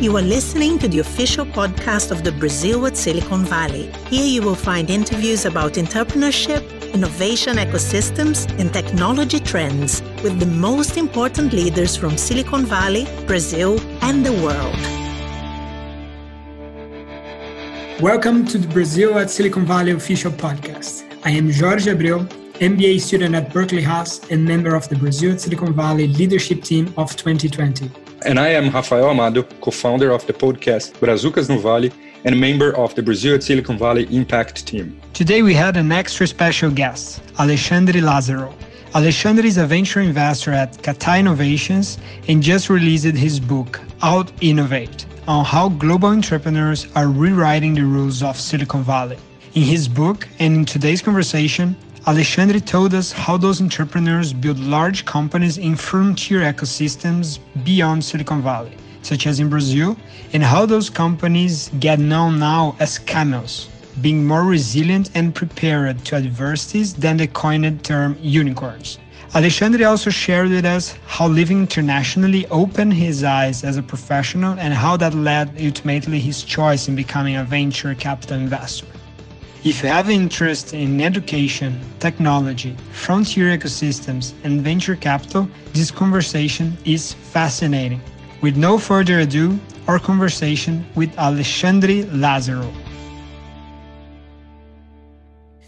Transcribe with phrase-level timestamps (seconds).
[0.00, 3.90] You are listening to the official podcast of the Brazil at Silicon Valley.
[4.06, 6.62] Here you will find interviews about entrepreneurship,
[6.94, 14.24] innovation ecosystems, and technology trends with the most important leaders from Silicon Valley, Brazil, and
[14.24, 14.78] the world.
[18.00, 21.12] Welcome to the Brazil at Silicon Valley official podcast.
[21.24, 22.24] I am Jorge Abreu,
[22.60, 26.94] MBA student at Berkeley Haas and member of the Brazil at Silicon Valley leadership team
[26.96, 27.90] of 2020.
[28.26, 31.90] And I am Rafael Amado, co founder of the podcast Brazucas no Vale
[32.24, 35.00] and member of the Brazil at Silicon Valley Impact team.
[35.12, 38.52] Today we had an extra special guest, Alexandre Lazarow.
[38.94, 45.06] Alexandre is a venture investor at Cathay Innovations and just released his book, Out Innovate
[45.28, 49.18] on how global entrepreneurs are rewriting the rules of Silicon Valley.
[49.54, 51.76] In his book and in today's conversation,
[52.08, 58.74] Alexandre told us how those entrepreneurs build large companies in frontier ecosystems beyond Silicon Valley,
[59.02, 59.94] such as in Brazil,
[60.32, 63.68] and how those companies get known now as camels,
[64.00, 68.98] being more resilient and prepared to adversities than the coined term unicorns.
[69.34, 74.72] Alexandre also shared with us how living internationally opened his eyes as a professional and
[74.72, 78.86] how that led ultimately his choice in becoming a venture capital investor.
[79.64, 87.14] If you have interest in education, technology, frontier ecosystems, and venture capital, this conversation is
[87.14, 88.00] fascinating.
[88.40, 92.72] With no further ado, our conversation with Alexandre Lazarow.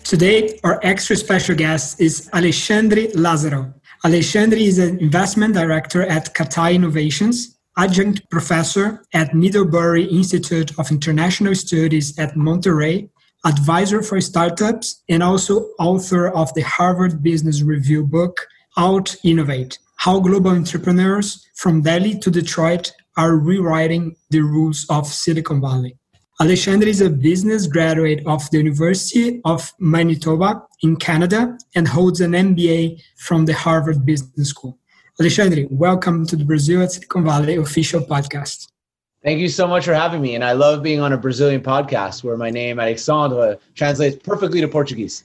[0.05, 3.75] Today, our extra special guest is Alexandre Lazarow.
[4.05, 11.57] Alexandre is an investment director at Cathay Innovations, adjunct professor at Middlebury Institute of International
[11.57, 13.09] Studies at Monterey,
[13.45, 20.21] advisor for startups, and also author of the Harvard Business Review book, Out Innovate How
[20.21, 25.97] Global Entrepreneurs from Delhi to Detroit are rewriting the rules of Silicon Valley.
[26.41, 32.33] Alexandre is a business graduate of the University of Manitoba in Canada and holds an
[32.33, 34.79] MBA from the Harvard Business School.
[35.21, 38.69] Alexandre, welcome to the Brazil at Silicon Valley official podcast.
[39.23, 40.35] Thank you so much for having me.
[40.35, 44.69] And I love being on a Brazilian podcast where my name, Alexandre, translates perfectly to
[44.69, 45.25] Portuguese.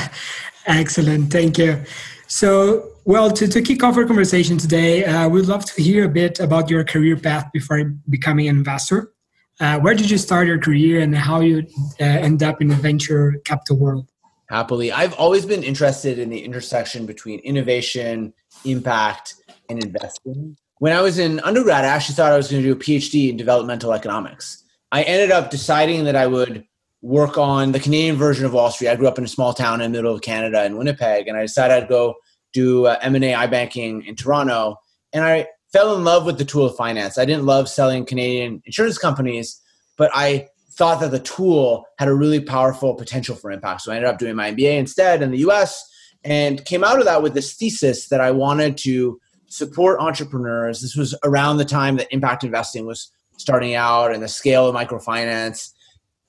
[0.66, 1.32] Excellent.
[1.32, 1.82] Thank you.
[2.28, 6.08] So, well, to, to kick off our conversation today, uh, we'd love to hear a
[6.08, 9.12] bit about your career path before becoming an investor.
[9.58, 11.66] Uh, where did you start your career and how you
[12.00, 14.08] uh, end up in the venture capital world?
[14.48, 14.92] Happily.
[14.92, 18.34] I've always been interested in the intersection between innovation,
[18.64, 19.34] impact,
[19.68, 20.56] and investing.
[20.78, 23.30] When I was in undergrad, I actually thought I was going to do a PhD
[23.30, 24.62] in developmental economics.
[24.92, 26.64] I ended up deciding that I would
[27.00, 28.88] work on the Canadian version of Wall Street.
[28.88, 31.36] I grew up in a small town in the middle of Canada in Winnipeg, and
[31.36, 32.14] I decided I'd go
[32.52, 34.76] do uh, M&A iBanking in Toronto.
[35.12, 37.16] And I fell in love with the tool of finance.
[37.16, 39.60] I didn't love selling Canadian insurance companies,
[39.96, 43.82] but I thought that the tool had a really powerful potential for impact.
[43.82, 45.82] So I ended up doing my MBA instead in the US
[46.22, 49.18] and came out of that with this thesis that I wanted to
[49.56, 50.82] support entrepreneurs.
[50.82, 54.74] This was around the time that impact investing was starting out and the scale of
[54.74, 55.72] microfinance.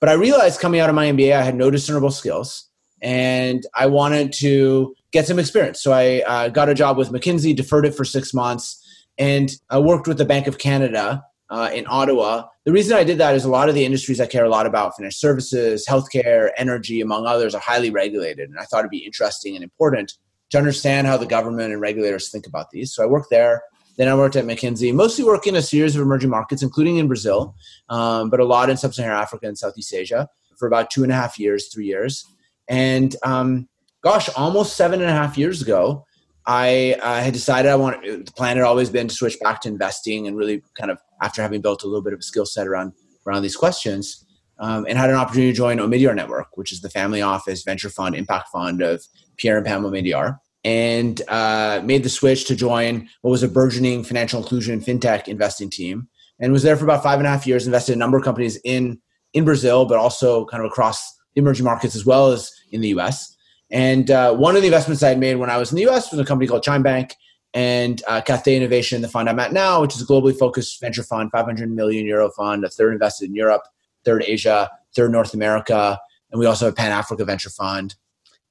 [0.00, 2.68] But I realized coming out of my MBA, I had no discernible skills
[3.02, 5.82] and I wanted to get some experience.
[5.82, 8.82] So I uh, got a job with McKinsey, deferred it for six months,
[9.18, 12.44] and I worked with the Bank of Canada uh, in Ottawa.
[12.64, 14.66] The reason I did that is a lot of the industries I care a lot
[14.66, 18.48] about, financial services, healthcare, energy, among others, are highly regulated.
[18.50, 20.14] And I thought it'd be interesting and important
[20.50, 22.94] to understand how the government and regulators think about these.
[22.94, 23.62] So I worked there.
[23.96, 27.08] Then I worked at McKinsey, mostly working in a series of emerging markets, including in
[27.08, 27.56] Brazil,
[27.88, 31.10] um, but a lot in sub Saharan Africa and Southeast Asia for about two and
[31.10, 32.24] a half years, three years.
[32.68, 33.68] And um,
[34.02, 36.04] gosh, almost seven and a half years ago,
[36.46, 39.68] I uh, had decided I want the plan had always been to switch back to
[39.68, 42.66] investing and really kind of after having built a little bit of a skill set
[42.66, 42.92] around
[43.26, 44.24] around these questions,
[44.58, 47.90] um, and had an opportunity to join Omidyar Network, which is the family office venture
[47.90, 49.04] fund impact fund of
[49.36, 54.04] Pierre and Pam Omidyar, and uh, made the switch to join what was a burgeoning
[54.04, 56.08] financial inclusion fintech investing team,
[56.40, 57.66] and was there for about five and a half years.
[57.66, 59.00] Invested in a number of companies in
[59.34, 62.88] in Brazil, but also kind of across the emerging markets as well as in the
[62.88, 63.36] U.S.
[63.70, 66.10] And uh, one of the investments I had made when I was in the US
[66.10, 67.14] was a company called Chime Bank
[67.54, 71.02] and uh, Cathay Innovation, the fund I'm at now, which is a globally focused venture
[71.02, 73.62] fund, 500 million euro fund, a third invested in Europe,
[74.08, 75.98] third Asia, third North America,
[76.30, 77.94] and we also have Pan Africa Venture Fund.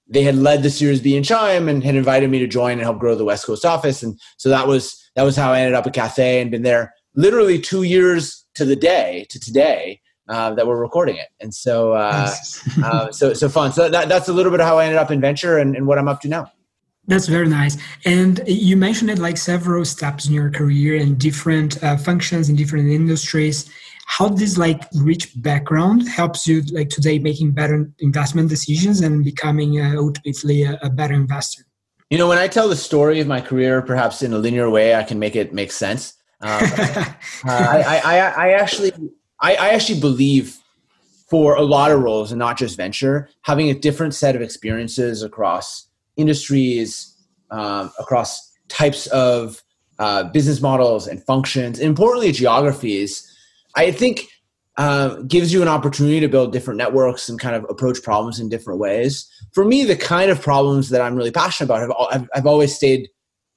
[0.08, 2.82] They had led the Series B in Chime and had invited me to join and
[2.82, 4.82] help grow the West Coast office, and so that was
[5.16, 8.64] that was how I ended up at Cathay and been there literally two years to
[8.66, 10.00] the day to today
[10.30, 11.30] uh, that we're recording it.
[11.40, 12.34] And so, uh,
[12.84, 13.72] uh, so, so fun.
[13.72, 15.88] So that, that's a little bit of how I ended up in venture and, and
[15.88, 16.52] what I'm up to now.
[17.08, 17.78] That's very nice.
[18.04, 22.58] And you mentioned it like several steps in your career and different uh, functions in
[22.58, 23.70] different industries.
[24.08, 29.80] How this like rich background helps you like today making better investment decisions and becoming
[29.80, 31.64] uh, ultimately a, a better investor?
[32.10, 34.96] You know, when I tell the story of my career, perhaps in a linear way,
[34.96, 36.14] I can make it make sense.
[36.40, 37.14] Um, uh,
[37.46, 38.94] I, I, I, actually,
[39.42, 40.58] I, I actually believe
[41.30, 45.22] for a lot of roles and not just venture, having a different set of experiences
[45.22, 47.14] across industries,
[47.52, 49.62] um, across types of
[50.00, 53.27] uh, business models and functions, and importantly, geographies,
[53.78, 54.28] I think
[54.78, 58.50] uh, gives you an opportunity to build different networks and kind of approach problems in
[58.50, 59.28] different ways.
[59.54, 62.76] For me, the kind of problems that I'm really passionate about have, have, have always
[62.76, 63.08] stayed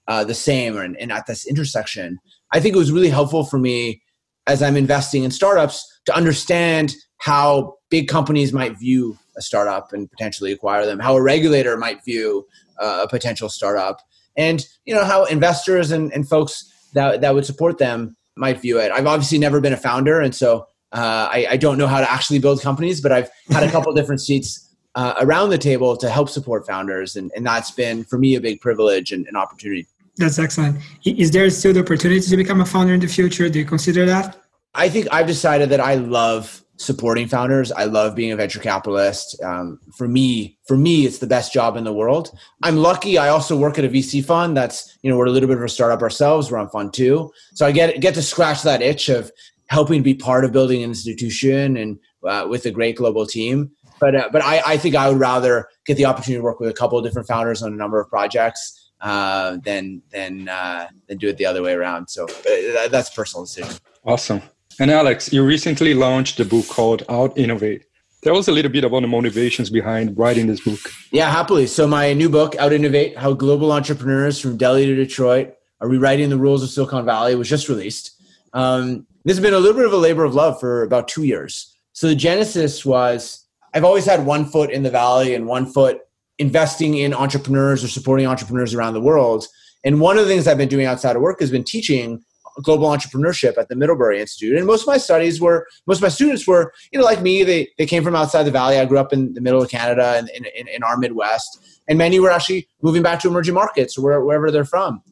[0.09, 2.19] uh, the same and, and at this intersection.
[2.53, 4.03] I think it was really helpful for me
[4.47, 10.11] as I'm investing in startups to understand how big companies might view a startup and
[10.11, 12.47] potentially acquire them, how a regulator might view
[12.81, 14.01] uh, a potential startup,
[14.37, 16.65] and you know how investors and, and folks
[16.95, 18.91] that, that would support them might view it.
[18.91, 22.11] I've obviously never been a founder, and so uh, I, I, don't know how to
[22.11, 26.11] actually build companies, but I've had a couple different seats uh, around the table to
[26.11, 29.87] help support founders, and, and that's been for me a big privilege and an opportunity.
[30.17, 30.81] That's excellent.
[31.05, 33.49] Is there still the opportunity to become a founder in the future?
[33.49, 34.37] Do you consider that?
[34.75, 37.71] I think I've decided that I love supporting founders.
[37.73, 39.41] I love being a venture capitalist.
[39.43, 42.31] Um, for me, for me, it's the best job in the world.
[42.63, 43.19] I'm lucky.
[43.19, 44.57] I also work at a VC fund.
[44.57, 46.51] That's you know we're a little bit of a startup ourselves.
[46.51, 49.31] We're on fund two, so I get get to scratch that itch of
[49.67, 53.71] helping to be part of building an institution and uh, with a great global team.
[54.01, 56.71] But uh, but I, I think I would rather get the opportunity to work with
[56.71, 61.19] a couple of different founders on a number of projects uh, than than uh, than
[61.19, 62.09] do it the other way around.
[62.09, 63.77] So uh, that's personal decision.
[64.03, 64.41] Awesome.
[64.81, 67.85] And Alex, you recently launched a book called Out Innovate.
[68.23, 70.81] Tell us a little bit about the motivations behind writing this book.
[71.13, 71.67] Yeah, happily.
[71.67, 76.31] So my new book, Out Innovate: How Global Entrepreneurs from Delhi to Detroit Are Rewriting
[76.31, 78.23] the Rules of Silicon Valley, was just released.
[78.55, 81.25] Um, this has been a little bit of a labor of love for about two
[81.25, 81.77] years.
[81.93, 83.45] So the genesis was
[83.75, 86.01] I've always had one foot in the valley and one foot
[86.39, 89.47] investing in entrepreneurs or supporting entrepreneurs around the world.
[89.85, 92.25] And one of the things I've been doing outside of work has been teaching
[92.63, 94.57] global entrepreneurship at the Middlebury Institute.
[94.57, 97.43] And most of my studies were, most of my students were, you know, like me,
[97.45, 98.79] they, they came from outside the valley.
[98.79, 101.83] I grew up in the middle of Canada and in, in, in, our Midwest.
[101.89, 105.03] And many were actually moving back to emerging markets or wherever they're from.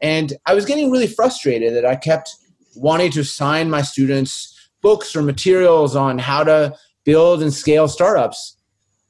[0.00, 2.34] And I was getting really frustrated that I kept
[2.76, 8.56] wanting to assign my students books or materials on how to build and scale startups.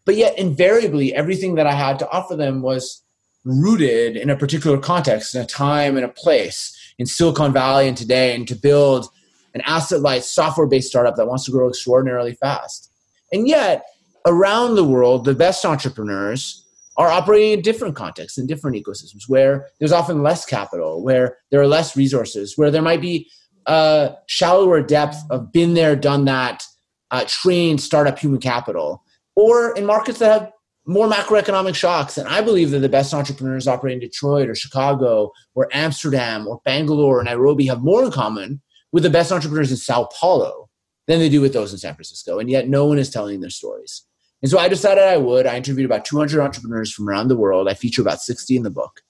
[0.06, 3.02] But yet, invariably, everything that I had to offer them was
[3.44, 7.96] rooted in a particular context, in a time, and a place in Silicon Valley and
[7.96, 9.08] today, and to build
[9.54, 12.92] an asset light software based startup that wants to grow extraordinarily fast.
[13.32, 13.84] And yet,
[14.26, 16.64] around the world, the best entrepreneurs
[16.96, 21.60] are operating in different contexts, in different ecosystems, where there's often less capital, where there
[21.60, 23.30] are less resources, where there might be
[23.66, 26.64] a shallower depth of been there, done that,
[27.10, 29.04] uh, trained startup human capital,
[29.36, 30.52] or in markets that have
[30.88, 32.16] more macroeconomic shocks.
[32.16, 36.62] And I believe that the best entrepreneurs operating in Detroit or Chicago or Amsterdam or
[36.64, 40.70] Bangalore or Nairobi have more in common with the best entrepreneurs in Sao Paulo
[41.06, 42.38] than they do with those in San Francisco.
[42.38, 44.02] And yet no one is telling their stories.
[44.40, 45.46] And so I decided I would.
[45.46, 47.68] I interviewed about 200 entrepreneurs from around the world.
[47.68, 49.02] I feature about 60 in the book.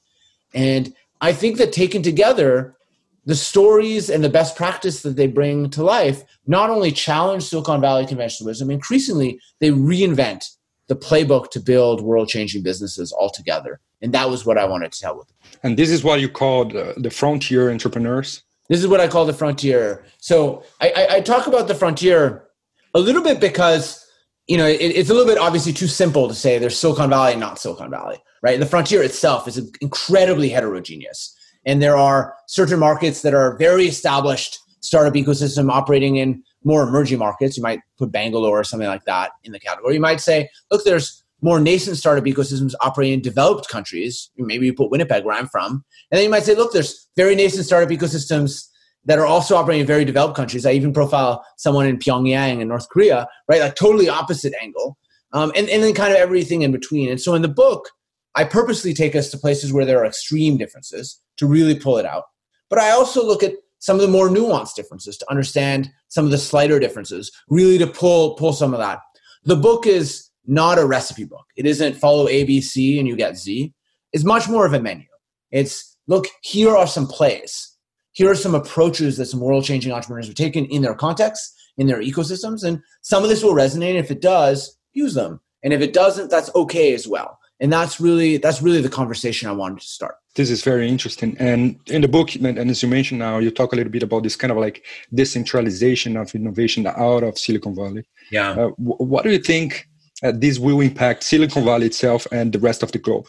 [0.52, 2.76] And I think that taken together,
[3.24, 7.81] the stories and the best practice that they bring to life not only challenge Silicon
[7.81, 10.48] Valley conventional wisdom, increasingly they reinvent
[10.88, 13.80] the playbook to build world changing businesses altogether.
[14.02, 15.36] And that was what I wanted to tell with them.
[15.62, 18.42] And this is what you called uh, the frontier entrepreneurs?
[18.68, 20.04] This is what I call the frontier.
[20.18, 22.44] So I, I, I talk about the frontier
[22.94, 24.04] a little bit because
[24.46, 27.32] you know it, it's a little bit obviously too simple to say there's Silicon Valley
[27.32, 28.58] and not Silicon Valley, right?
[28.58, 34.58] The frontier itself is incredibly heterogeneous and there are certain markets that are very established
[34.80, 37.56] startup ecosystem operating in more emerging markets.
[37.56, 39.94] You might put Bangalore or something like that in the category.
[39.94, 44.31] You might say, look, there's more nascent startup ecosystems operating in developed countries.
[44.36, 45.84] Maybe you put Winnipeg where I'm from.
[46.10, 48.67] And then you might say, look, there's very nascent startup ecosystems
[49.05, 50.67] that are also operating in very developed countries.
[50.67, 53.60] I even profile someone in Pyongyang in North Korea, right?
[53.60, 54.98] Like totally opposite angle.
[55.32, 57.08] Um, and, and then kind of everything in between.
[57.08, 57.88] And so in the book,
[58.34, 62.06] I purposely take us to places where there are extreme differences to really pull it
[62.06, 62.24] out.
[62.70, 66.31] But I also look at some of the more nuanced differences to understand some of
[66.31, 69.01] the slighter differences, really to pull pull some of that.
[69.44, 71.44] The book is not a recipe book.
[71.56, 73.73] It isn't follow ABC and you get Z.
[74.13, 75.05] It's much more of a menu.
[75.51, 77.77] It's look, here are some plays.
[78.13, 81.87] Here are some approaches that some world changing entrepreneurs have taken in their context, in
[81.87, 82.65] their ecosystems.
[82.65, 83.94] And some of this will resonate.
[83.94, 85.41] If it does, use them.
[85.63, 87.39] And if it doesn't, that's okay as well.
[87.60, 90.17] And that's really that's really the conversation i wanted to start.
[90.34, 91.36] This is very interesting.
[91.41, 94.22] And in the book and as you mentioned now you talk a little bit about
[94.22, 98.05] this kind of like decentralization of innovation out of silicon valley.
[98.31, 98.50] Yeah.
[98.50, 99.88] Uh, what do you think
[100.22, 103.27] uh, this will impact silicon valley itself and the rest of the globe?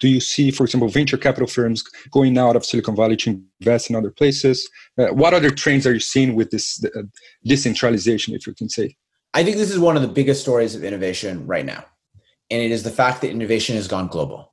[0.00, 3.90] Do you see for example venture capital firms going out of silicon valley to invest
[3.90, 4.68] in other places?
[4.98, 7.02] Uh, what other trends are you seeing with this uh,
[7.44, 8.96] decentralization if you can say?
[9.34, 11.84] I think this is one of the biggest stories of innovation right now
[12.50, 14.52] and it is the fact that innovation has gone global.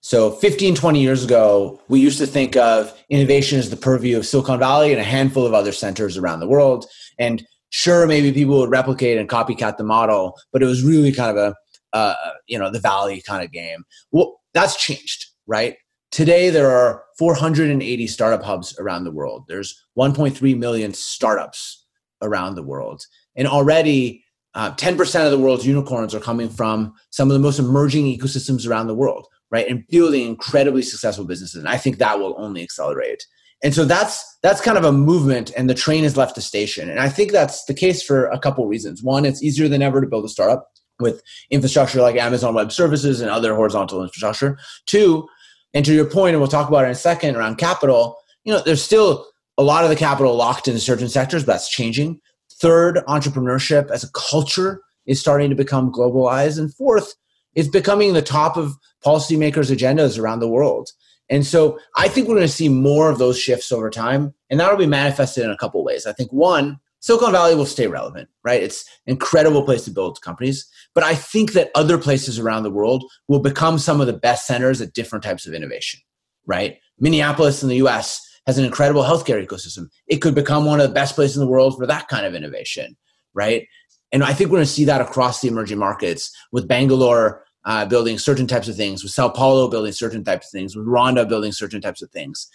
[0.00, 4.26] So 15, 20 years ago, we used to think of innovation as the purview of
[4.26, 6.84] Silicon Valley and a handful of other centers around the world.
[7.18, 11.30] And sure, maybe people would replicate and copycat the model, but it was really kind
[11.30, 12.14] of a, uh,
[12.46, 13.84] you know, the Valley kind of game.
[14.10, 15.76] Well, that's changed, right?
[16.10, 19.44] Today, there are 480 startup hubs around the world.
[19.48, 21.86] There's 1.3 million startups
[22.20, 23.06] around the world.
[23.36, 24.23] And already
[24.54, 28.68] uh, 10% of the world's unicorns are coming from some of the most emerging ecosystems
[28.68, 29.68] around the world, right?
[29.68, 31.58] And building incredibly successful businesses.
[31.58, 33.26] And I think that will only accelerate.
[33.62, 36.90] And so that's that's kind of a movement, and the train has left the station.
[36.90, 39.02] And I think that's the case for a couple reasons.
[39.02, 40.68] One, it's easier than ever to build a startup
[41.00, 44.58] with infrastructure like Amazon Web Services and other horizontal infrastructure.
[44.84, 45.26] Two,
[45.72, 48.52] and to your point, and we'll talk about it in a second around capital, you
[48.52, 52.20] know, there's still a lot of the capital locked in certain sectors, but that's changing.
[52.60, 56.58] Third, entrepreneurship as a culture is starting to become globalized.
[56.58, 57.14] And fourth,
[57.54, 60.90] it's becoming the top of policymakers' agendas around the world.
[61.30, 64.34] And so I think we're going to see more of those shifts over time.
[64.50, 66.06] And that'll be manifested in a couple ways.
[66.06, 68.62] I think one, Silicon Valley will stay relevant, right?
[68.62, 70.66] It's an incredible place to build companies.
[70.94, 74.46] But I think that other places around the world will become some of the best
[74.46, 76.00] centers at different types of innovation,
[76.46, 76.78] right?
[76.98, 79.88] Minneapolis in the US has an incredible healthcare ecosystem.
[80.06, 82.34] It could become one of the best places in the world for that kind of
[82.34, 82.96] innovation,
[83.32, 83.66] right?
[84.12, 87.86] And I think we're going to see that across the emerging markets with Bangalore uh,
[87.86, 91.28] building certain types of things, with Sao Paulo building certain types of things, with Rwanda
[91.28, 92.48] building certain types of things,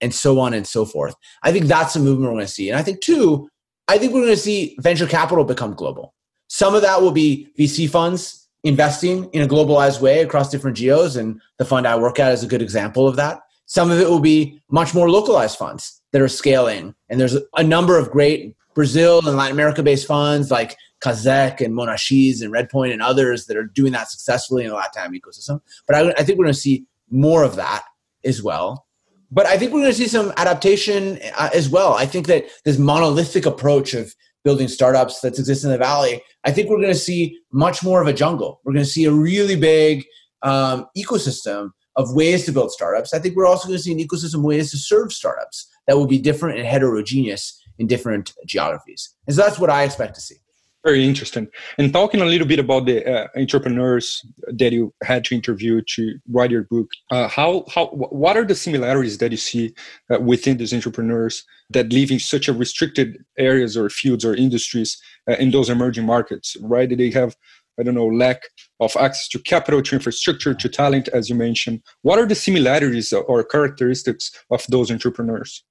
[0.00, 1.14] and so on and so forth.
[1.42, 2.68] I think that's a movement we're going to see.
[2.68, 3.48] And I think, two,
[3.88, 6.14] I think we're going to see venture capital become global.
[6.48, 11.16] Some of that will be VC funds investing in a globalized way across different geos,
[11.16, 13.40] and the fund I work at is a good example of that.
[13.70, 16.92] Some of it will be much more localized funds that are scaling.
[17.08, 21.72] And there's a number of great Brazil and Latin America based funds like Kaszek and
[21.72, 25.60] Monashees and Redpoint and others that are doing that successfully in the Latin ecosystem.
[25.86, 27.84] But I, I think we're going to see more of that
[28.24, 28.88] as well.
[29.30, 31.94] But I think we're going to see some adaptation uh, as well.
[31.94, 34.12] I think that this monolithic approach of
[34.42, 38.02] building startups that's exists in the valley, I think we're going to see much more
[38.02, 38.60] of a jungle.
[38.64, 40.06] We're going to see a really big
[40.42, 43.12] um, ecosystem of ways to build startups.
[43.12, 46.06] I think we're also going to see an ecosystem ways to serve startups that will
[46.06, 47.44] be different and heterogeneous
[47.78, 49.02] in different geographies.
[49.26, 50.36] And so that's what I expect to see.
[50.82, 51.46] Very interesting.
[51.76, 56.18] And talking a little bit about the uh, entrepreneurs that you had to interview to
[56.30, 59.74] write your book, uh, how how what are the similarities that you see
[60.10, 64.96] uh, within these entrepreneurs that live in such a restricted areas or fields or industries
[65.28, 66.56] uh, in those emerging markets?
[66.62, 66.88] Right?
[66.88, 67.36] They have
[67.80, 68.42] I don't know, lack
[68.78, 71.80] of access to capital, to infrastructure, to talent, as you mentioned.
[72.02, 75.64] What are the similarities or characteristics of those entrepreneurs?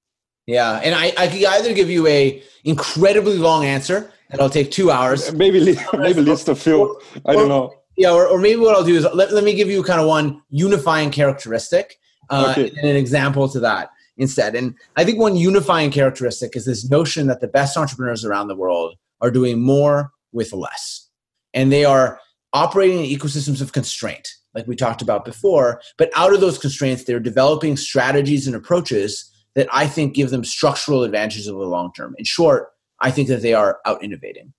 [0.46, 4.90] Yeah, and I, I could either give you a incredibly long answer that'll take two
[4.90, 5.32] hours.
[5.32, 7.00] Maybe maybe list a few.
[7.24, 7.72] I don't know.
[7.96, 10.06] Yeah, or, or maybe what I'll do is let, let me give you kind of
[10.06, 11.96] one unifying characteristic
[12.30, 12.70] uh, okay.
[12.70, 14.54] and an example to that instead.
[14.54, 18.56] And I think one unifying characteristic is this notion that the best entrepreneurs around the
[18.56, 21.09] world are doing more with less
[21.54, 22.20] and they are
[22.52, 25.80] operating in ecosystems of constraint, like we talked about before.
[25.98, 30.44] But out of those constraints, they're developing strategies and approaches that I think give them
[30.44, 32.14] structural advantages over the long term.
[32.18, 32.68] In short,
[33.00, 34.52] I think that they are out innovating.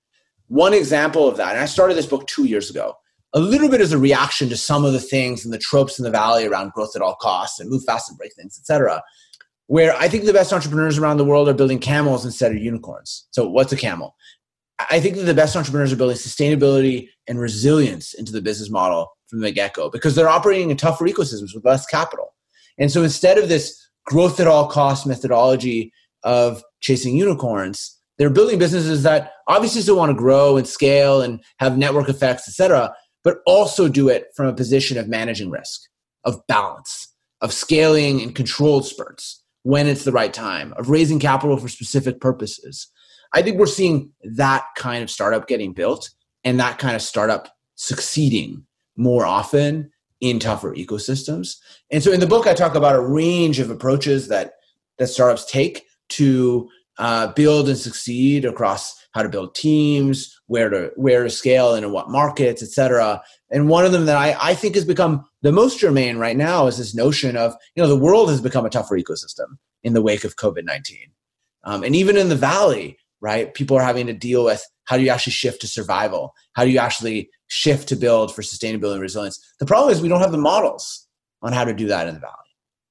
[0.47, 2.97] One example of that, and I started this book two years ago,
[3.33, 6.03] a little bit as a reaction to some of the things and the tropes in
[6.03, 9.01] the valley around growth at all costs and move fast and break things, etc.
[9.67, 13.27] where I think the best entrepreneurs around the world are building camels instead of unicorns.
[13.31, 14.15] So, what's a camel?
[14.89, 19.11] I think that the best entrepreneurs are building sustainability and resilience into the business model
[19.27, 22.33] from the get go because they're operating in tougher ecosystems with less capital.
[22.77, 25.91] And so instead of this growth at all cost methodology
[26.23, 31.41] of chasing unicorns, they're building businesses that obviously still want to grow and scale and
[31.59, 35.81] have network effects, et cetera, but also do it from a position of managing risk,
[36.23, 41.57] of balance, of scaling in controlled spurts when it's the right time, of raising capital
[41.57, 42.87] for specific purposes,
[43.33, 46.09] I think we're seeing that kind of startup getting built
[46.43, 48.65] and that kind of startup succeeding
[48.97, 51.57] more often in tougher ecosystems.
[51.89, 54.53] And so in the book, I talk about a range of approaches that
[54.97, 56.69] that startups take to
[56.99, 61.85] uh, build and succeed across how to build teams, where to where to scale and
[61.85, 63.21] in what markets, et cetera.
[63.49, 66.67] And one of them that I, I think has become the most germane right now
[66.67, 70.01] is this notion of, you know, the world has become a tougher ecosystem in the
[70.01, 70.97] wake of COVID 19.
[71.63, 75.03] Um, and even in the valley, right, people are having to deal with how do
[75.03, 76.33] you actually shift to survival?
[76.53, 79.39] How do you actually shift to build for sustainability and resilience?
[79.59, 81.07] The problem is we don't have the models
[81.41, 82.35] on how to do that in the valley.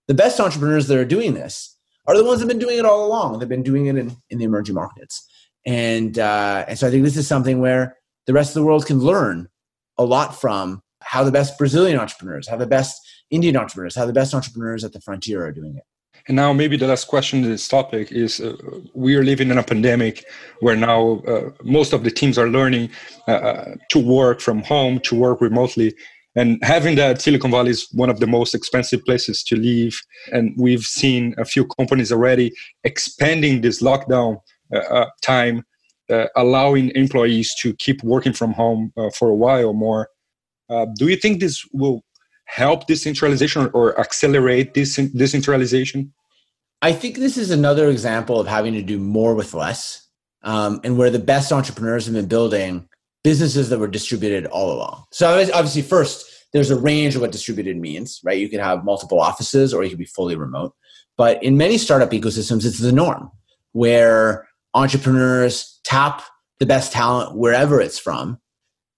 [0.08, 2.84] The best entrepreneurs that are doing this are the ones that have been doing it
[2.84, 3.38] all along.
[3.38, 5.28] They've been doing it in, in the emerging markets.
[5.66, 7.96] And, uh, and so I think this is something where
[8.26, 9.48] the rest of the world can learn
[9.98, 14.12] a lot from how the best Brazilian entrepreneurs, how the best Indian entrepreneurs, how the
[14.12, 15.84] best entrepreneurs at the frontier are doing it.
[16.28, 18.56] And now, maybe the last question to this topic is: uh,
[18.94, 20.24] We are living in a pandemic
[20.60, 22.90] where now uh, most of the teams are learning
[23.28, 25.94] uh, uh, to work from home, to work remotely,
[26.36, 30.00] and having that Silicon Valley is one of the most expensive places to live.
[30.32, 32.52] And we've seen a few companies already
[32.84, 34.40] expanding this lockdown
[34.72, 35.64] uh, uh, time,
[36.36, 40.08] allowing employees to keep working from home for a while more.
[40.96, 42.02] do you think this will
[42.50, 46.12] help decentralization or accelerate this decentralization?
[46.82, 50.08] I think this is another example of having to do more with less,
[50.42, 52.88] um, and where the best entrepreneurs have been building
[53.22, 55.04] businesses that were distributed all along.
[55.12, 58.38] So obviously, first there's a range of what distributed means, right?
[58.38, 60.74] You can have multiple offices, or you can be fully remote.
[61.16, 63.30] But in many startup ecosystems, it's the norm
[63.72, 66.22] where entrepreneurs tap
[66.58, 68.38] the best talent wherever it's from,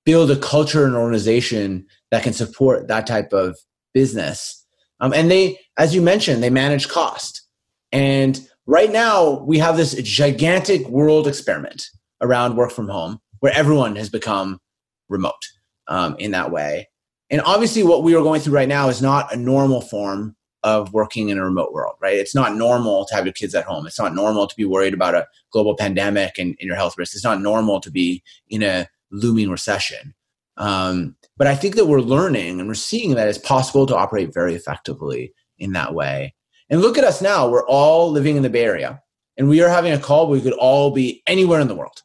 [0.05, 3.59] build a culture and organization that can support that type of
[3.95, 4.65] business.
[5.01, 7.43] Um, and they, as you mentioned, they manage cost.
[7.91, 11.87] And right now, we have this gigantic world experiment
[12.21, 14.61] around work from home where everyone has become
[15.09, 15.43] remote
[15.89, 16.89] um, in that way.
[17.31, 20.93] And obviously, what we are going through right now is not a normal form of
[20.93, 22.17] working in a remote world, right?
[22.17, 23.87] It's not normal to have your kids at home.
[23.87, 27.15] It's not normal to be worried about a global pandemic and, and your health risk.
[27.15, 30.15] It's not normal to be in a looming recession.
[30.59, 34.35] Um, but I think that we're learning and we're seeing that it's possible to operate
[34.35, 36.35] very effectively in that way.
[36.71, 37.49] And look at us now.
[37.49, 39.03] We're all living in the Bay Area
[39.37, 42.03] and we are having a call we could all be anywhere in the world.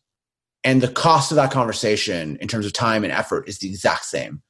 [0.64, 4.06] And the cost of that conversation in terms of time and effort is the exact
[4.06, 4.42] same.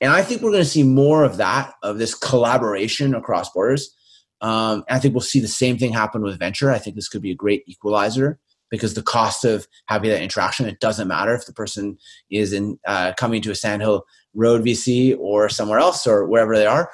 [0.00, 3.94] And I think we're going to see more of that, of this collaboration across borders.
[4.40, 6.70] Um, I think we'll see the same thing happen with venture.
[6.70, 8.38] I think this could be a great equalizer
[8.70, 11.96] because the cost of having that interaction it doesn't matter if the person
[12.30, 14.04] is in uh, coming to a sandhill
[14.34, 16.90] road vc or somewhere else or wherever they are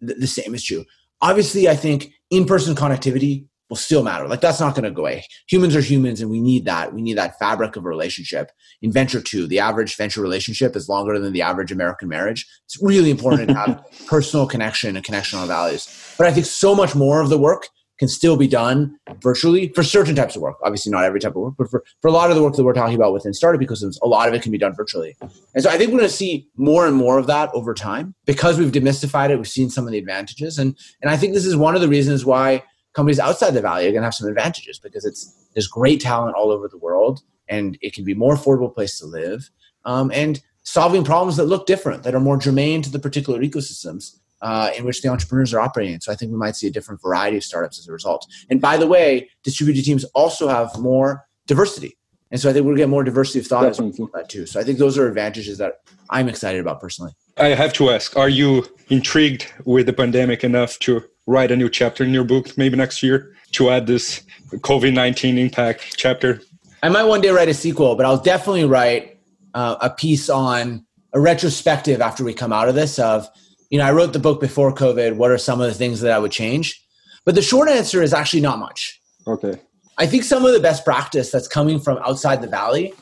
[0.00, 0.84] the, the same is true.
[1.22, 4.28] Obviously i think in-person connectivity will still matter.
[4.28, 5.24] Like that's not going to go away.
[5.48, 6.94] Humans are humans and we need that.
[6.94, 8.52] We need that fabric of a relationship.
[8.80, 12.46] In venture too the average venture relationship is longer than the average american marriage.
[12.64, 16.14] It's really important to have personal connection and connection on values.
[16.16, 19.82] But i think so much more of the work can still be done virtually for
[19.82, 20.56] certain types of work.
[20.62, 22.64] Obviously, not every type of work, but for, for a lot of the work that
[22.64, 25.16] we're talking about within startup ecosystems, a lot of it can be done virtually.
[25.54, 28.14] And so I think we're going to see more and more of that over time
[28.26, 29.36] because we've demystified it.
[29.36, 30.58] We've seen some of the advantages.
[30.58, 33.86] And, and I think this is one of the reasons why companies outside the Valley
[33.86, 37.22] are going to have some advantages because it's, there's great talent all over the world
[37.48, 39.50] and it can be more affordable place to live.
[39.84, 44.18] Um, and solving problems that look different, that are more germane to the particular ecosystems
[44.42, 46.00] uh, in which the entrepreneurs are operating.
[46.00, 48.26] So I think we might see a different variety of startups as a result.
[48.50, 51.96] And by the way, distributed teams also have more diversity.
[52.30, 54.46] And so I think we'll get more diversity of thought as well that too.
[54.46, 55.74] So I think those are advantages that
[56.10, 57.12] I'm excited about personally.
[57.38, 61.68] I have to ask, are you intrigued with the pandemic enough to write a new
[61.68, 64.22] chapter in your book maybe next year to add this
[64.52, 66.40] COVID-19 impact chapter?
[66.82, 69.18] I might one day write a sequel, but I'll definitely write
[69.54, 73.28] uh, a piece on a retrospective after we come out of this of
[73.70, 75.16] you know, I wrote the book before COVID.
[75.16, 76.82] What are some of the things that I would change?
[77.24, 79.00] But the short answer is actually not much.
[79.26, 79.60] Okay.
[79.98, 82.94] I think some of the best practice that's coming from outside the valley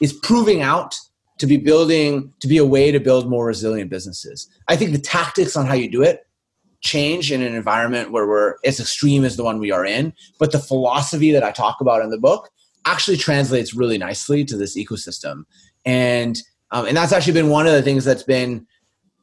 [0.00, 0.96] is proving out
[1.38, 4.48] to be building to be a way to build more resilient businesses.
[4.66, 6.26] I think the tactics on how you do it
[6.80, 10.52] change in an environment where we're as extreme as the one we are in, but
[10.52, 12.50] the philosophy that I talk about in the book
[12.86, 15.44] actually translates really nicely to this ecosystem.
[15.84, 16.38] And
[16.70, 18.66] um, and that's actually been one of the things that's been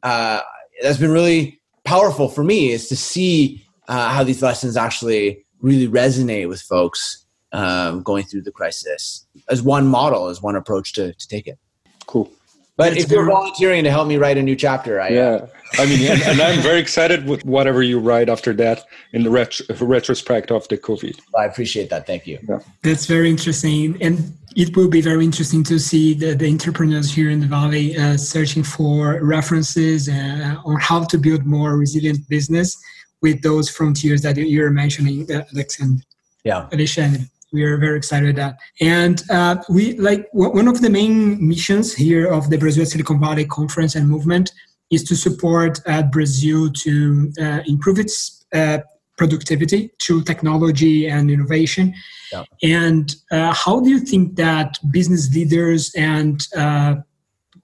[0.02, 0.40] uh,
[0.82, 5.88] that's been really powerful for me is to see uh, how these lessons actually really
[5.88, 11.12] resonate with folks um, going through the crisis as one model, as one approach to,
[11.14, 11.58] to take it.
[12.06, 12.30] Cool.
[12.76, 15.46] But it's if you're volunteering to help me write a new chapter, I, uh, yeah,
[15.78, 19.30] I mean, and, and, I'm very excited with whatever you write after that in the
[19.30, 21.18] ret- retrospect of the COVID.
[21.38, 22.06] I appreciate that.
[22.06, 22.38] Thank you.
[22.46, 22.58] Yeah.
[22.82, 27.30] That's very interesting, and it will be very interesting to see the, the entrepreneurs here
[27.30, 32.76] in the valley uh, searching for references uh, on how to build more resilient business
[33.22, 36.02] with those frontiers that you're mentioning, uh, Alexander.
[36.44, 36.68] Yeah.
[36.72, 37.20] Alexander.
[37.52, 38.58] We are very excited that.
[38.80, 43.44] And uh, we like one of the main missions here of the Brazil Silicon Valley
[43.44, 44.52] Conference and Movement
[44.90, 48.78] is to support uh, Brazil to uh, improve its uh,
[49.16, 51.94] productivity through technology and innovation.
[52.32, 52.44] Yeah.
[52.62, 56.96] And uh, how do you think that business leaders and uh,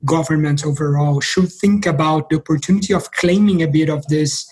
[0.04, 4.46] governments overall should think about the opportunity of claiming a bit of this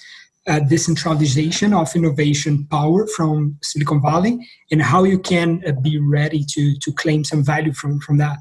[0.47, 4.39] uh, decentralization of innovation power from Silicon Valley
[4.71, 8.39] and how you can uh, be ready to to claim some value from from that.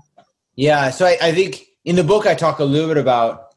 [0.56, 3.50] Yeah, so I, I think in the book I talk a little bit about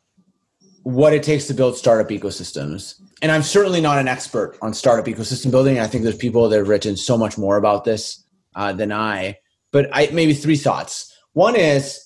[0.82, 3.00] what it takes to build startup ecosystems.
[3.22, 5.78] And I'm certainly not an expert on startup ecosystem building.
[5.78, 8.24] I think there's people that have written so much more about this
[8.56, 9.38] uh, than I.
[9.70, 11.16] But I maybe three thoughts.
[11.32, 12.00] One is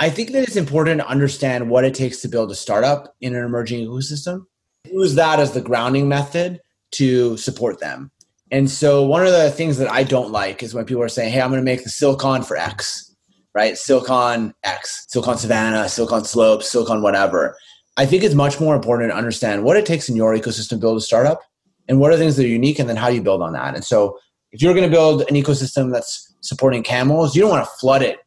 [0.00, 3.34] I think that it's important to understand what it takes to build a startup in
[3.34, 4.46] an emerging ecosystem
[4.84, 6.60] use that as the grounding method
[6.92, 8.10] to support them.
[8.50, 11.32] And so one of the things that I don't like is when people are saying,
[11.32, 13.10] "Hey, I'm going to make the silicon for X."
[13.54, 13.78] Right?
[13.78, 17.56] Silicon X, Silicon Savannah, Silicon Slopes, Silicon whatever.
[17.96, 20.76] I think it's much more important to understand what it takes in your ecosystem to
[20.76, 21.40] build a startup
[21.88, 23.76] and what are things that are unique and then how you build on that.
[23.76, 24.18] And so
[24.50, 28.02] if you're going to build an ecosystem that's supporting camels, you don't want to flood
[28.02, 28.18] it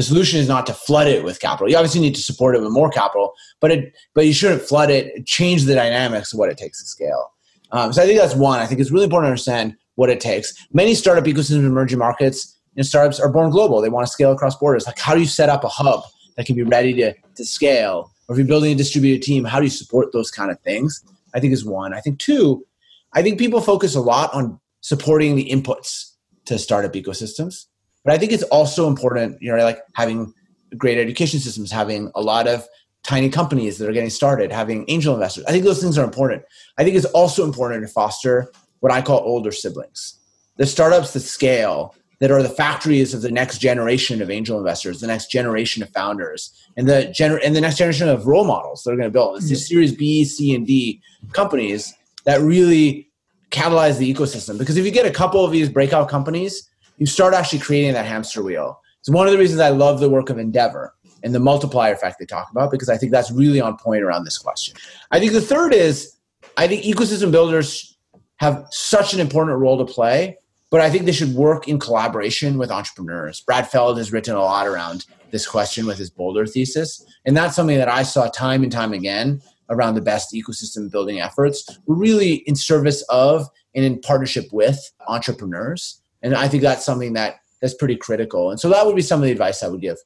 [0.00, 1.68] the solution is not to flood it with capital.
[1.68, 4.88] You obviously need to support it with more capital, but it but you shouldn't flood
[4.88, 5.26] it.
[5.26, 7.30] Change the dynamics of what it takes to scale.
[7.70, 8.60] Um, so I think that's one.
[8.60, 10.54] I think it's really important to understand what it takes.
[10.72, 13.82] Many startup ecosystems in emerging markets, know, startups are born global.
[13.82, 14.86] They want to scale across borders.
[14.86, 16.02] Like how do you set up a hub
[16.38, 18.10] that can be ready to to scale?
[18.26, 21.04] Or if you're building a distributed team, how do you support those kind of things?
[21.34, 21.92] I think is one.
[21.92, 22.64] I think two.
[23.12, 26.12] I think people focus a lot on supporting the inputs
[26.46, 27.66] to startup ecosystems.
[28.10, 30.34] But I think it's also important, you know, like having
[30.76, 32.66] great education systems, having a lot of
[33.04, 35.44] tiny companies that are getting started, having angel investors.
[35.46, 36.42] I think those things are important.
[36.76, 40.18] I think it's also important to foster what I call older siblings.
[40.56, 45.00] The startups that scale, that are the factories of the next generation of angel investors,
[45.00, 48.82] the next generation of founders, and the gener- and the next generation of role models
[48.82, 49.36] that are going to build.
[49.36, 49.60] It's the mm-hmm.
[49.60, 51.00] Series B, C, and D
[51.32, 51.94] companies
[52.24, 53.08] that really
[53.52, 54.58] catalyze the ecosystem.
[54.58, 56.69] Because if you get a couple of these breakout companies
[57.00, 58.80] you start actually creating that hamster wheel.
[59.00, 62.18] It's one of the reasons I love the work of Endeavor and the multiplier effect
[62.18, 64.76] they talk about because I think that's really on point around this question.
[65.10, 66.14] I think the third is
[66.56, 67.96] I think ecosystem builders
[68.36, 70.36] have such an important role to play,
[70.70, 73.40] but I think they should work in collaboration with entrepreneurs.
[73.40, 77.56] Brad Feld has written a lot around this question with his Boulder thesis, and that's
[77.56, 81.66] something that I saw time and time again around the best ecosystem building efforts.
[81.86, 87.36] Really in service of and in partnership with entrepreneurs and I think that's something that
[87.60, 88.50] that's pretty critical.
[88.50, 89.98] And so that would be some of the advice I would give.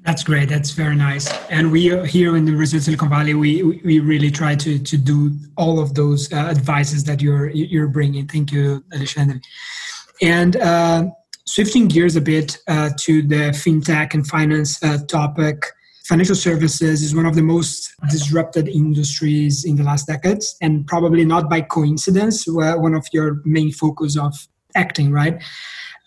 [0.00, 0.48] That's great.
[0.48, 1.32] That's very nice.
[1.50, 5.32] And we here in the Brazil Silicon Valley, we we really try to to do
[5.56, 8.28] all of those uh, advices that you're you're bringing.
[8.28, 9.40] Thank you, Alexandre.
[10.22, 11.06] And uh,
[11.48, 15.64] shifting gears a bit uh, to the fintech and finance uh, topic,
[16.04, 21.24] financial services is one of the most disrupted industries in the last decades, and probably
[21.24, 22.44] not by coincidence.
[22.46, 24.34] One of your main focus of
[24.74, 25.42] acting, right?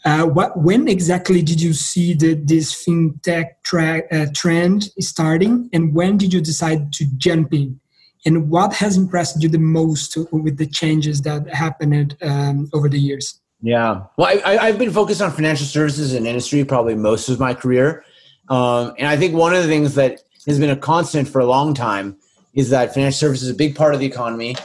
[0.04, 5.94] Uh, what, when exactly did you see the, this fintech tra- uh, trend starting, and
[5.94, 7.80] when did you decide to jump in?
[8.26, 13.00] And what has impressed you the most with the changes that happened um, over the
[13.00, 13.40] years?
[13.64, 17.54] Yeah, well, I, have been focused on financial services and industry probably most of my
[17.54, 18.04] career,
[18.50, 21.46] um, and I think one of the things that has been a constant for a
[21.46, 22.18] long time
[22.56, 24.56] is that financial services is a big part of the economy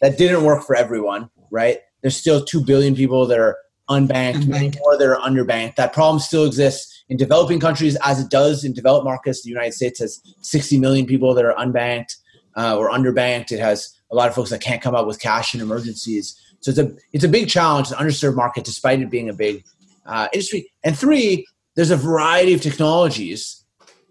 [0.00, 1.80] that didn't work for everyone, right?
[2.06, 3.58] There's still 2 billion people that are
[3.90, 4.80] unbanked, unbanked.
[4.82, 5.74] or that are underbanked.
[5.74, 9.42] That problem still exists in developing countries as it does in developed markets.
[9.42, 12.14] The United States has 60 million people that are unbanked
[12.56, 13.50] uh, or underbanked.
[13.50, 16.40] It has a lot of folks that can't come up with cash in emergencies.
[16.60, 19.64] So it's a it's a big challenge, an underserved market, despite it being a big
[20.06, 20.70] uh, industry.
[20.84, 23.64] And three, there's a variety of technologies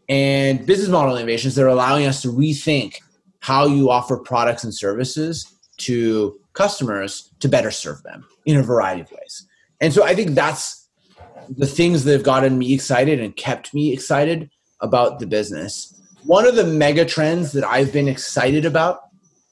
[0.10, 2.97] and business model innovations that are allowing us to rethink
[3.39, 9.01] how you offer products and services to customers to better serve them in a variety
[9.01, 9.47] of ways.
[9.79, 10.87] And so I think that's
[11.49, 14.49] the things that have gotten me excited and kept me excited
[14.81, 15.93] about the business.
[16.23, 19.01] One of the mega trends that I've been excited about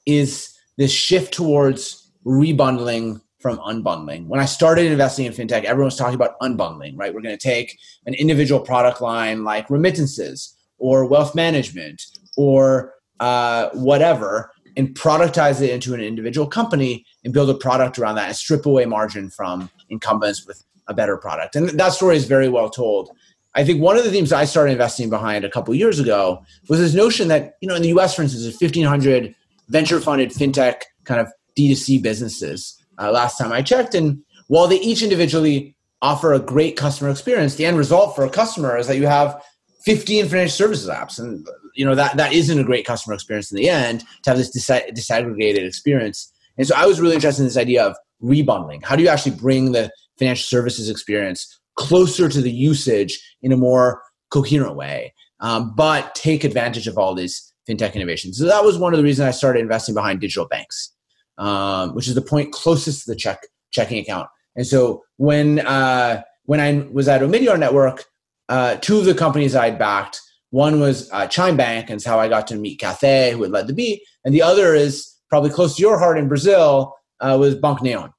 [0.06, 4.26] is this shift towards rebundling from unbundling.
[4.26, 7.14] When I started investing in fintech, everyone was talking about unbundling, right?
[7.14, 12.02] We're going to take an individual product line like remittances or wealth management
[12.36, 18.16] or uh, whatever and productize it into an individual company and build a product around
[18.16, 21.56] that and strip away margin from incumbents with a better product.
[21.56, 23.10] And that story is very well told.
[23.54, 26.80] I think one of the themes I started investing behind a couple years ago was
[26.80, 29.34] this notion that, you know, in the US, for instance, there's 1,500
[29.68, 33.94] venture funded fintech kind of D2C businesses uh, last time I checked.
[33.94, 38.30] And while they each individually offer a great customer experience, the end result for a
[38.30, 39.40] customer is that you have
[39.84, 41.18] 15 financial services apps.
[41.18, 44.38] And you know that that isn't a great customer experience in the end to have
[44.38, 46.32] this dis- disaggregated experience.
[46.56, 48.84] And so I was really interested in this idea of rebundling.
[48.84, 53.56] How do you actually bring the financial services experience closer to the usage in a
[53.56, 58.38] more coherent way, um, but take advantage of all these fintech innovations?
[58.38, 60.92] So that was one of the reasons I started investing behind digital banks,
[61.38, 63.40] um, which is the point closest to the check
[63.72, 64.28] checking account.
[64.56, 68.04] And so when uh, when I was at Omidyar Network,
[68.48, 72.20] uh, two of the companies I'd backed, one was uh, Chime Bank, and it's how
[72.20, 74.02] I got to meet Cathay, who had led the beat.
[74.24, 78.12] and the other is probably close to your heart in Brazil uh, was Bank Neon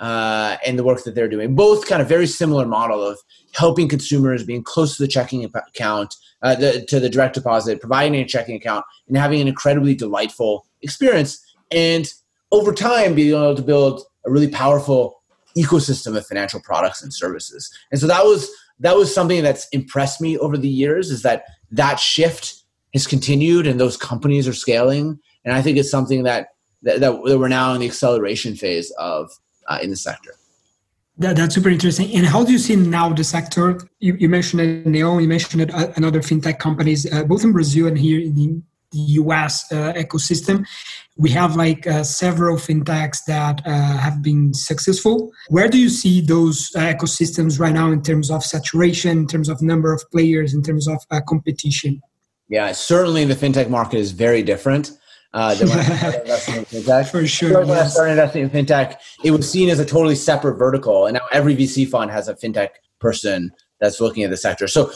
[0.00, 1.54] uh, and the work that they're doing.
[1.54, 3.18] Both kind of very similar model of
[3.52, 8.14] helping consumers, being close to the checking account, uh, the, to the direct deposit, providing
[8.20, 11.44] a checking account, and having an incredibly delightful experience.
[11.70, 12.10] And
[12.50, 15.22] over time, being able to build a really powerful
[15.56, 17.70] ecosystem of financial products and services.
[17.90, 18.50] And so that was
[18.82, 23.66] that was something that's impressed me over the years is that that shift has continued
[23.66, 25.18] and those companies are scaling.
[25.44, 26.48] And I think it's something that
[26.82, 29.30] that, that we're now in the acceleration phase of
[29.68, 30.34] uh, in the sector.
[31.18, 32.12] That, that's super interesting.
[32.16, 33.78] And how do you see now the sector?
[34.00, 37.98] You, you mentioned Neon, you mentioned uh, another fintech companies, uh, both in Brazil and
[37.98, 40.64] here in the, US uh, ecosystem.
[41.16, 45.32] We have like uh, several fintechs that uh, have been successful.
[45.48, 49.60] Where do you see those ecosystems right now in terms of saturation, in terms of
[49.60, 52.00] number of players, in terms of competition?
[52.48, 54.92] Yeah, certainly the fintech market is very different
[55.34, 57.10] uh, than when I started investing in fintech.
[57.10, 57.60] For sure.
[57.60, 57.86] When yes.
[57.86, 61.26] I started investing in fintech, it was seen as a totally separate vertical, and now
[61.32, 62.68] every VC fund has a fintech
[63.00, 64.68] person that's looking at the sector.
[64.68, 64.92] So,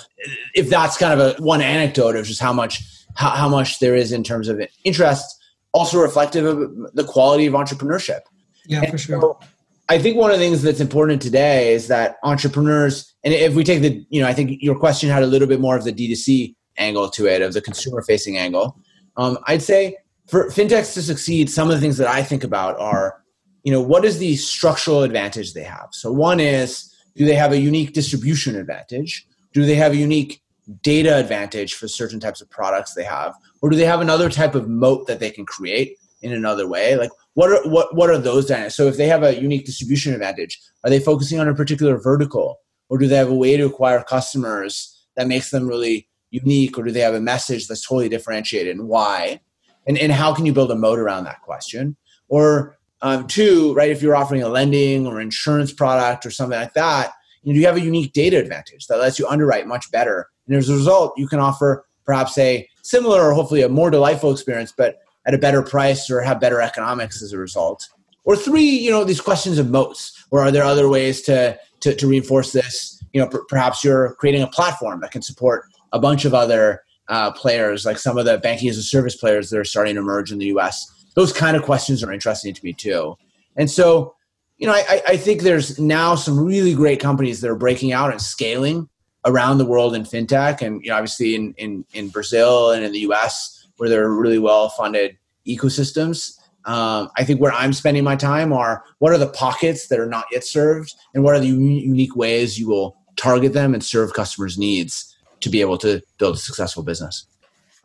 [0.54, 2.82] if that's kind of a one anecdote of just how much
[3.16, 5.36] how, how much there is in terms of interest,
[5.72, 8.20] also reflective of the quality of entrepreneurship.
[8.66, 9.20] Yeah, and for sure.
[9.20, 9.40] So
[9.88, 13.64] I think one of the things that's important today is that entrepreneurs, and if we
[13.64, 15.92] take the, you know, I think your question had a little bit more of the
[15.92, 18.78] D2C angle to it, of the consumer facing angle.
[19.16, 19.96] Um, I'd say
[20.28, 23.22] for fintechs to succeed, some of the things that I think about are,
[23.62, 25.88] you know, what is the structural advantage they have?
[25.92, 29.26] So one is, do they have a unique distribution advantage?
[29.52, 30.42] Do they have a unique
[30.82, 33.34] data advantage for certain types of products they have?
[33.62, 36.96] Or do they have another type of moat that they can create in another way?
[36.96, 38.74] Like what are what what are those dynamics?
[38.74, 42.60] So if they have a unique distribution advantage, are they focusing on a particular vertical?
[42.88, 46.78] Or do they have a way to acquire customers that makes them really unique?
[46.78, 49.40] Or do they have a message that's totally differentiated and why?
[49.86, 51.96] and, and how can you build a moat around that question
[52.28, 56.74] or um, two right if you're offering a lending or insurance product or something like
[56.74, 60.28] that you, know, you have a unique data advantage that lets you underwrite much better
[60.46, 64.32] and as a result you can offer perhaps a similar or hopefully a more delightful
[64.32, 67.88] experience but at a better price or have better economics as a result
[68.24, 71.94] or three you know these questions of moats or are there other ways to to,
[71.94, 76.24] to reinforce this you know perhaps you're creating a platform that can support a bunch
[76.24, 79.64] of other uh, players, like some of the banking as a service players that are
[79.64, 80.86] starting to emerge in the US.
[81.14, 83.16] Those kind of questions are interesting to me too.
[83.56, 84.14] And so,
[84.58, 88.10] you know, I, I think there's now some really great companies that are breaking out
[88.10, 88.88] and scaling
[89.26, 92.92] around the world in fintech, and you know, obviously in in, in Brazil and in
[92.92, 96.38] the US, where there are really well funded ecosystems.
[96.64, 100.06] Um, I think where I'm spending my time are what are the pockets that are
[100.06, 104.12] not yet served, and what are the unique ways you will target them and serve
[104.12, 107.26] customers' needs to be able to build a successful business.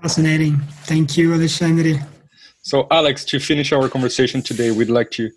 [0.01, 0.57] Fascinating.
[0.83, 2.05] Thank you, Alexandre.
[2.63, 5.31] So, Alex, to finish our conversation today, we'd like to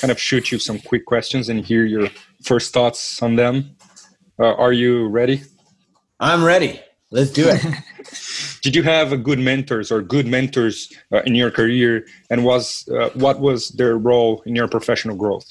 [0.00, 2.08] kind of shoot you some quick questions and hear your
[2.42, 3.76] first thoughts on them.
[4.40, 5.42] Uh, are you ready?
[6.18, 6.80] I'm ready.
[7.10, 7.62] Let's do it.
[8.62, 13.10] Did you have good mentors or good mentors uh, in your career, and was uh,
[13.10, 15.44] what was their role in your professional growth?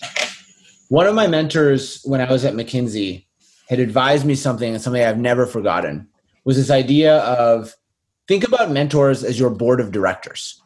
[0.88, 3.26] One of my mentors when I was at McKinsey
[3.70, 6.08] had advised me something and something I've never forgotten
[6.44, 7.76] was this idea of
[8.28, 10.60] think about mentors as your board of directors.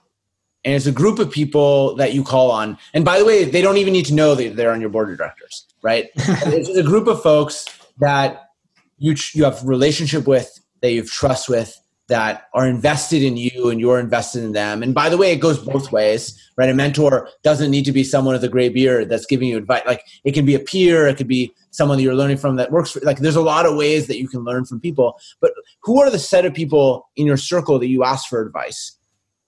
[0.63, 2.77] And it's a group of people that you call on.
[2.93, 5.11] And by the way, they don't even need to know that they're on your board
[5.11, 6.09] of directors, right?
[6.15, 7.65] it's a group of folks
[7.97, 8.49] that
[8.97, 10.49] you, you have relationship with,
[10.81, 14.83] that you have trust with, that are invested in you and you're invested in them.
[14.83, 16.69] And by the way, it goes both ways, right?
[16.69, 19.83] A mentor doesn't need to be someone with a gray beard that's giving you advice.
[19.85, 22.71] Like it can be a peer, it could be someone that you're learning from that
[22.71, 25.17] works for, like there's a lot of ways that you can learn from people.
[25.39, 28.97] But who are the set of people in your circle that you ask for advice?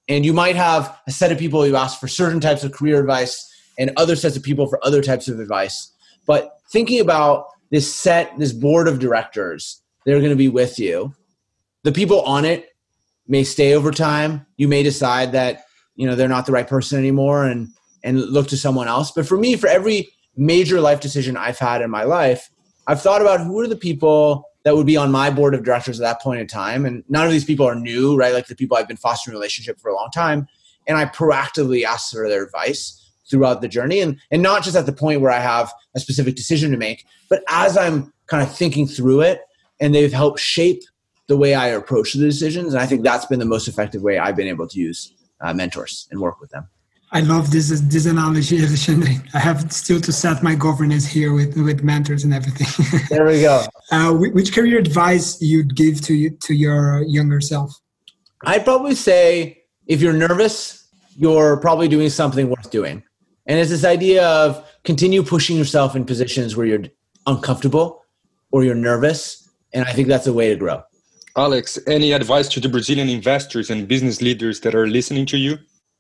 [0.08, 3.00] And you might have a set of people you ask for certain types of career
[3.00, 5.92] advice and other sets of people for other types of advice.
[6.26, 11.13] But thinking about this set, this board of directors, they're going to be with you
[11.86, 12.75] the people on it
[13.28, 14.45] may stay over time.
[14.58, 15.63] You may decide that
[15.95, 17.69] you know they're not the right person anymore and
[18.04, 19.12] and look to someone else.
[19.12, 22.49] But for me, for every major life decision I've had in my life,
[22.88, 25.99] I've thought about who are the people that would be on my board of directors
[25.99, 26.86] at that point in time.
[26.86, 28.34] And none of these people are new, right?
[28.34, 30.47] Like the people I've been fostering a relationship for a long time.
[30.88, 34.86] And I proactively ask for their advice throughout the journey and, and not just at
[34.86, 38.56] the point where I have a specific decision to make, but as I'm kind of
[38.56, 39.42] thinking through it
[39.80, 40.84] and they've helped shape
[41.28, 42.74] the way I approach the decisions.
[42.74, 45.54] And I think that's been the most effective way I've been able to use uh,
[45.54, 46.68] mentors and work with them.
[47.12, 49.24] I love this this analogy, Alexandre.
[49.34, 52.68] I have still to set my governance here with with mentors and everything.
[53.10, 53.64] there we go.
[53.92, 57.80] Uh, which career advice you'd give to you, to your younger self?
[58.44, 63.04] I'd probably say if you're nervous, you're probably doing something worth doing.
[63.46, 66.84] And it's this idea of continue pushing yourself in positions where you're
[67.28, 68.04] uncomfortable
[68.52, 69.48] or you're nervous.
[69.74, 70.84] And I think that's a way to grow.
[71.38, 75.58] Alex, any advice to the Brazilian investors and business leaders that are listening to you?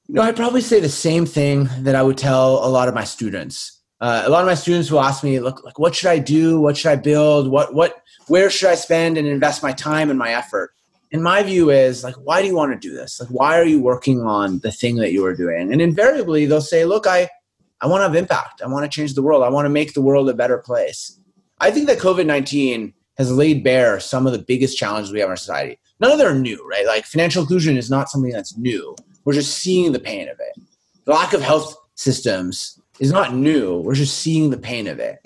[0.07, 3.03] No, I'd probably say the same thing that I would tell a lot of my
[3.03, 3.81] students.
[3.99, 6.61] Uh, a lot of my students will ask me, "Look, like, what should I do?
[6.61, 7.49] What should I build?
[7.49, 10.71] What, what, where should I spend and invest my time and my effort?"
[11.15, 13.21] And my view is, like, why do you want to do this?
[13.21, 15.71] Like, why are you working on the thing that you are doing?
[15.71, 17.29] And invariably, they'll say, "Look, I,
[17.79, 18.61] I want to have impact.
[18.61, 19.41] I want to change the world.
[19.41, 21.17] I want to make the world a better place."
[21.61, 25.27] I think that COVID nineteen has laid bare some of the biggest challenges we have
[25.27, 25.79] in our society.
[26.01, 26.85] None of them are new, right?
[26.85, 28.93] Like financial inclusion is not something that's new
[29.25, 30.63] we're just seeing the pain of it.
[31.05, 33.79] The lack of health systems is not new.
[33.79, 35.19] We're just seeing the pain of it.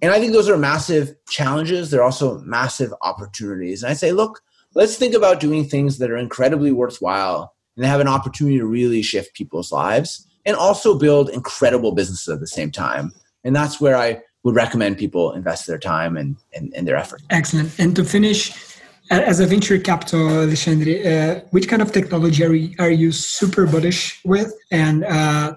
[0.00, 1.90] And I think those are massive challenges.
[1.90, 3.82] They're also massive opportunities.
[3.82, 4.40] And I say, look,
[4.78, 9.02] let's think about doing things that are incredibly worthwhile and have an opportunity to really
[9.02, 13.12] shift people's lives and also build incredible businesses at the same time.
[13.42, 17.22] And that's where I would recommend people invest their time and, and, and their effort.
[17.30, 17.76] Excellent.
[17.80, 18.52] And to finish,
[19.10, 23.66] as a venture capital, Alexandre, uh, which kind of technology are you, are you super
[23.66, 25.56] bullish with, and uh,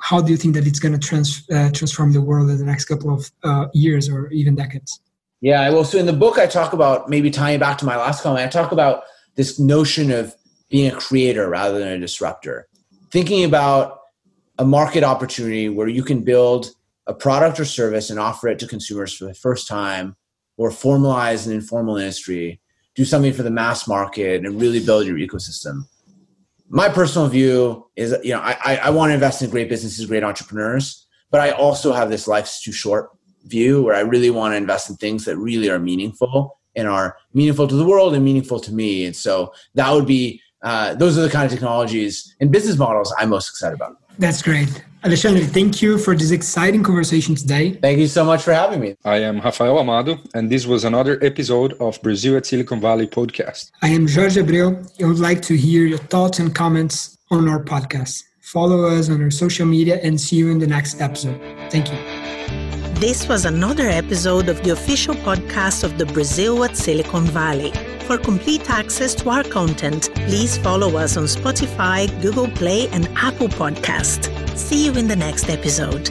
[0.00, 2.64] how do you think that it's going to trans, uh, transform the world in the
[2.64, 5.00] next couple of uh, years or even decades?
[5.40, 8.22] Yeah, well, so in the book, I talk about maybe tying back to my last
[8.22, 8.46] comment.
[8.46, 9.02] I talk about
[9.34, 10.34] this notion of
[10.70, 12.66] being a creator rather than a disruptor,
[13.10, 13.98] thinking about
[14.58, 16.70] a market opportunity where you can build
[17.06, 20.16] a product or service and offer it to consumers for the first time,
[20.56, 22.60] or formalize an informal industry
[22.94, 25.86] do something for the mass market and really build your ecosystem.
[26.68, 30.24] My personal view is, you know, I, I want to invest in great businesses, great
[30.24, 33.10] entrepreneurs, but I also have this life's too short
[33.46, 37.16] view where I really want to invest in things that really are meaningful and are
[37.32, 39.04] meaningful to the world and meaningful to me.
[39.06, 43.14] And so that would be, uh, those are the kind of technologies and business models
[43.18, 43.96] I'm most excited about.
[44.18, 44.84] That's great.
[45.04, 47.72] Alexandre, thank you for this exciting conversation today.
[47.72, 48.96] Thank you so much for having me.
[49.04, 53.70] I am Rafael Amado, and this was another episode of Brazil at Silicon Valley podcast.
[53.82, 55.02] I am Jorge Abreu.
[55.02, 58.22] I would like to hear your thoughts and comments on our podcast.
[58.40, 61.38] Follow us on our social media and see you in the next episode.
[61.70, 62.43] Thank you.
[63.00, 67.72] This was another episode of the official podcast of the Brazil at Silicon Valley.
[68.06, 73.48] For complete access to our content, please follow us on Spotify, Google Play, and Apple
[73.48, 74.30] Podcast.
[74.56, 76.08] See you in the next episode.